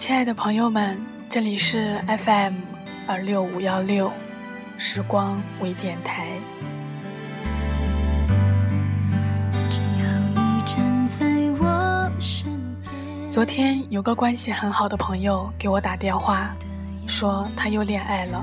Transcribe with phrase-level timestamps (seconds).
[0.00, 2.54] 亲爱的朋友们，这里是 FM
[3.06, 4.10] 二六五幺六
[4.78, 6.26] 时光微电台。
[13.30, 16.56] 昨天有个关系很好的朋友给我打电话，
[17.06, 18.42] 说他又恋爱了，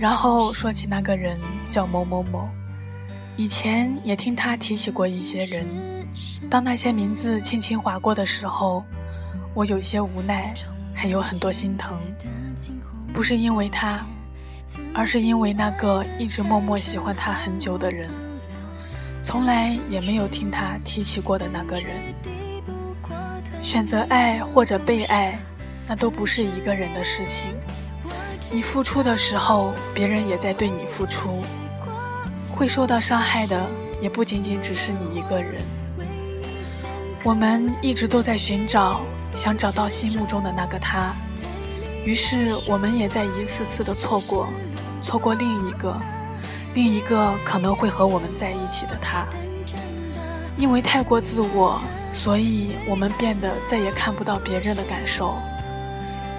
[0.00, 1.36] 然后说起那个人
[1.68, 2.48] 叫某某某，
[3.36, 5.66] 以前也听他提起过一些人，
[6.48, 8.82] 当那些名字轻轻划过的时候。
[9.54, 10.52] 我有些无奈，
[10.92, 11.96] 还有很多心疼，
[13.12, 14.04] 不是因为他，
[14.92, 18.10] 而是因为那个一直默默喜欢他很久的人，
[19.22, 22.00] 从来也没有听他提起过的那个人。
[23.62, 25.38] 选择爱或者被爱，
[25.86, 27.44] 那都不是一个人的事情。
[28.52, 31.44] 你付出的时候，别人也在对你付出，
[32.50, 33.64] 会受到伤害的
[34.02, 35.62] 也不仅仅只是你一个人。
[37.22, 39.00] 我们一直都在寻找。
[39.34, 41.12] 想找到心目中的那个他，
[42.04, 44.48] 于是我们也在一次次的错过，
[45.02, 45.94] 错过另一个，
[46.74, 49.26] 另一个可能会和我们在一起的他。
[50.56, 51.80] 因为太过自我，
[52.12, 55.34] 所以我们变得再也看不到别人的感受；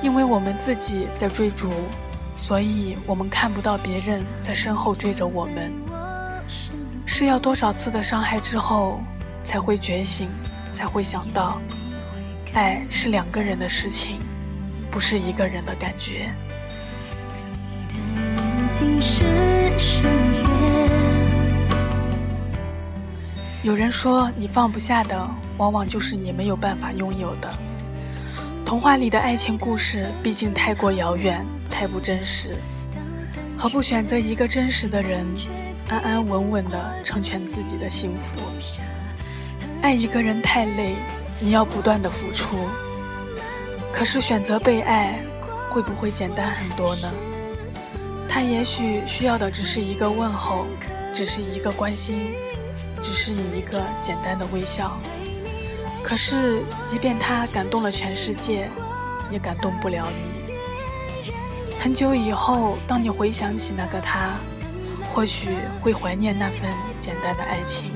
[0.01, 1.69] 因为我们自己在追逐，
[2.33, 5.73] 所以我们看不到别人在身后追着我们。
[7.05, 9.01] 是要多少次的伤害之后，
[9.43, 10.29] 才会觉醒，
[10.71, 11.59] 才会想到。
[12.55, 14.17] 爱是两个人的事情，
[14.89, 16.31] 不是一个人的感觉。
[23.61, 27.53] 有人说，你放不下的，往往就是你没有办法拥有的。
[28.65, 32.55] 童话里的爱情故事，毕竟太过遥远，太不真实。
[33.57, 35.27] 何不选择一个真实的人，
[35.89, 38.41] 安安稳稳的成全自己的幸福？
[39.81, 40.95] 爱一个人太累。
[41.39, 42.57] 你要不断的付出，
[43.91, 45.19] 可是选择被爱，
[45.69, 47.11] 会不会简单很多呢？
[48.29, 50.65] 他也许需要的只是一个问候，
[51.13, 52.33] 只是一个关心，
[53.03, 54.97] 只是你一个简单的微笑。
[56.03, 58.69] 可是，即便他感动了全世界，
[59.29, 60.53] 也感动不了你。
[61.79, 64.39] 很久以后，当你回想起那个他，
[65.13, 65.49] 或许
[65.81, 67.91] 会怀念那份简单的爱情，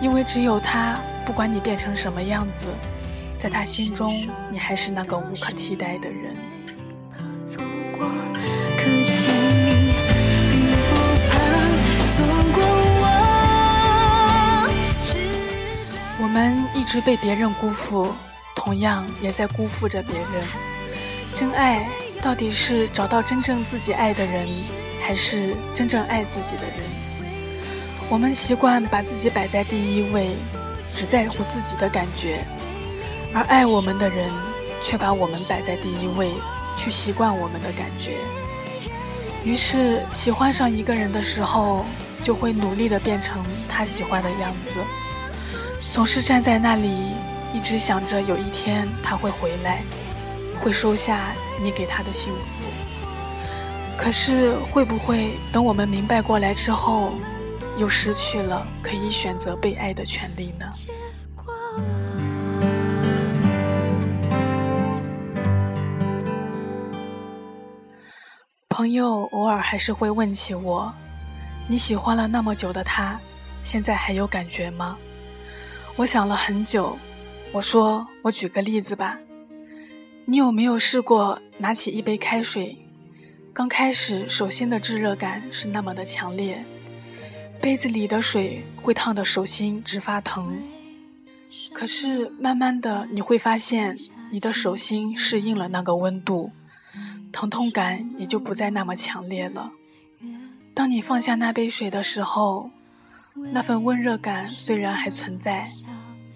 [0.00, 0.98] 因为只有他。
[1.26, 2.68] 不管你变成什么样子，
[3.36, 6.36] 在他心中，你还是那个无可替代的人。
[16.18, 18.14] 我们一直被别人辜负，
[18.54, 20.24] 同样也在辜负着别人。
[21.34, 21.88] 真爱
[22.22, 24.46] 到底是找到真正自己爱的人，
[25.02, 26.78] 还是真正爱自己的人？
[28.08, 30.30] 我们习惯把自己摆在第一位。
[30.96, 32.42] 只在乎自己的感觉，
[33.34, 34.30] 而爱我们的人
[34.82, 36.30] 却把我们摆在第一位，
[36.76, 38.16] 去习惯我们的感觉。
[39.44, 41.84] 于是，喜欢上一个人的时候，
[42.24, 44.78] 就会努力的变成他喜欢的样子，
[45.92, 46.90] 总是站在那里，
[47.52, 49.82] 一直想着有一天他会回来，
[50.60, 52.64] 会收下你给他的幸福。
[53.98, 57.12] 可是，会不会等我们明白过来之后？
[57.78, 60.70] 又失去了可以选择被爱的权利呢。
[68.68, 70.92] 朋友偶尔还是会问起我
[71.66, 73.18] ：“你喜欢了那么久的他，
[73.62, 74.96] 现在还有感觉吗？”
[75.96, 76.96] 我想了很久，
[77.52, 79.18] 我说：“我举个例子吧，
[80.26, 82.76] 你有没有试过拿起一杯开水？
[83.54, 86.62] 刚开始手心的炙热感是那么的强烈。”
[87.60, 90.62] 杯子里的水会烫得手心直发疼，
[91.72, 93.96] 可是慢慢的你会发现，
[94.30, 96.52] 你的手心适应了那个温度，
[97.32, 99.72] 疼痛感也就不再那么强烈了。
[100.74, 102.70] 当你放下那杯水的时候，
[103.52, 105.68] 那份温热感虽然还存在，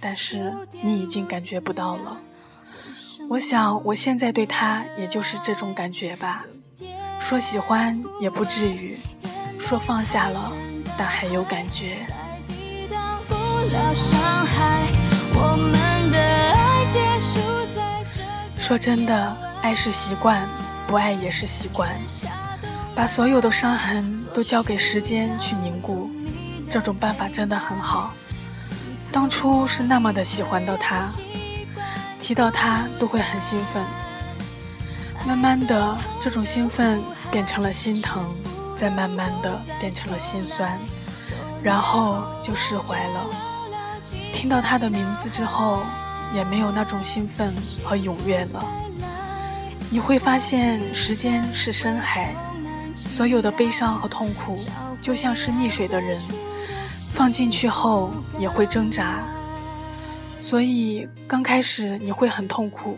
[0.01, 0.53] 但是
[0.83, 2.21] 你已经感觉不到了。
[3.29, 6.45] 我想我现在对他也就是这种感觉吧，
[7.21, 8.99] 说喜欢也不至于，
[9.61, 10.53] 说放下了。
[11.01, 11.97] 但还有感觉。
[18.59, 20.47] 说真的，爱是习惯，
[20.87, 21.89] 不爱也是习惯。
[22.95, 26.11] 把所有的伤痕都交给时间去凝固，
[26.69, 28.13] 这种办法真的很好。
[29.11, 31.09] 当初是那么的喜欢到他，
[32.21, 33.83] 提到他都会很兴奋。
[35.27, 37.01] 慢慢的，这种兴奋
[37.31, 38.31] 变成了心疼。
[38.81, 40.79] 再慢慢的变成了心酸，
[41.63, 43.27] 然后就释怀了。
[44.33, 45.83] 听到他的名字之后，
[46.35, 47.53] 也没有那种兴奋
[47.85, 48.65] 和踊跃了。
[49.91, 52.35] 你会发现，时间是深海，
[52.91, 54.57] 所有的悲伤和痛苦
[55.03, 56.19] 就像是溺水的人，
[57.13, 59.23] 放进去后也会挣扎。
[60.39, 62.97] 所以刚开始你会很痛苦，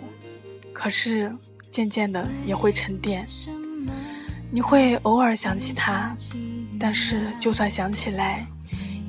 [0.73, 1.37] 可是
[1.73, 3.26] 渐渐的也会沉淀。
[4.54, 6.14] 你会偶尔想起他，
[6.78, 8.46] 但是就算想起来，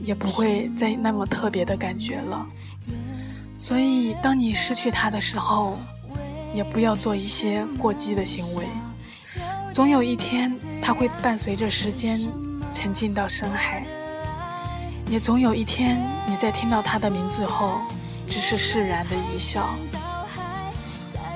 [0.01, 2.45] 也不会再那么特别的感觉了。
[3.57, 5.77] 所以当你失去他的时候，
[6.55, 8.65] 也不要做一些过激的行为。
[9.73, 12.17] 总有一天，他会伴随着时间
[12.73, 13.85] 沉浸到深海。
[15.07, 17.81] 也总有一天，你在听到他的名字后。
[18.25, 19.75] 只是释然的一笑。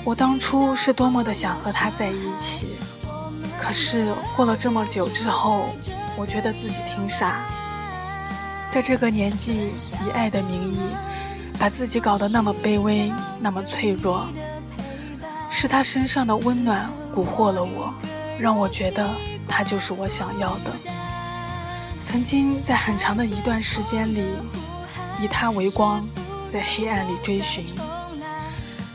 [0.05, 2.69] 我当初是多么的想和他在一起，
[3.67, 5.65] 可是过了这么久之后，
[6.15, 7.41] 我觉得自己挺傻，
[8.71, 9.73] 在这个年纪
[10.05, 10.79] 以爱的名义，
[11.59, 13.11] 把自己搞得那么卑微，
[13.41, 14.25] 那么脆弱。
[15.51, 17.93] 是他身上的温暖蛊惑了我，
[18.39, 19.05] 让我觉得
[19.49, 20.71] 他就是我想要的。
[22.01, 24.23] 曾经在很长的一段时间里，
[25.19, 26.07] 以他为光。
[26.47, 27.65] 在黑暗里追寻，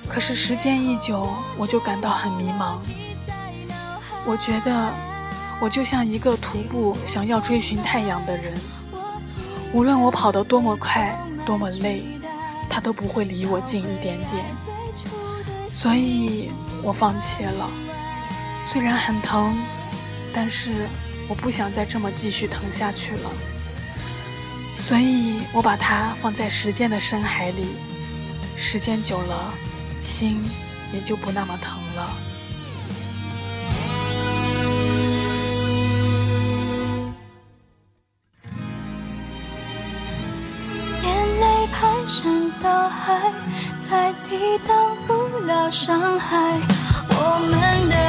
[0.09, 1.29] 可是时间一久，
[1.59, 2.79] 我就感到很迷茫。
[4.25, 4.93] 我觉得
[5.61, 8.55] 我就像一个徒步想要追寻太阳的人，
[9.73, 12.05] 无论我跑得多么快，多么累，
[12.71, 14.45] 他都不会离我近一点点。
[15.69, 16.51] 所以
[16.83, 17.69] 我放弃了，
[18.65, 19.57] 虽然很疼，
[20.33, 20.71] 但是
[21.29, 23.31] 我不想再这么继续疼下去了。
[24.79, 27.67] 所以我把它放在时间的深海里，
[28.57, 29.53] 时间久了，
[30.01, 30.41] 心
[30.93, 32.32] 也就不那么疼了。
[44.33, 46.59] 抵挡不了伤害。
[47.11, 48.02] 我们的